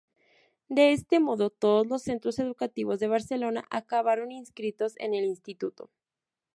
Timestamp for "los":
1.85-2.01